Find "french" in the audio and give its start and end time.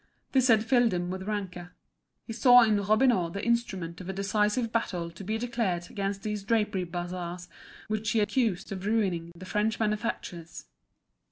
9.45-9.79